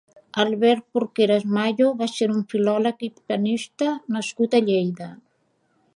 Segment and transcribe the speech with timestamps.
[0.43, 5.15] Albert Porqueras-Mayo va ser un filòleg, hispanista nascut a Lleida.